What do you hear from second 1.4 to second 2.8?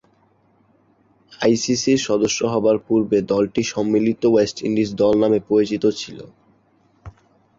আইসিসি’র সদস্য হবার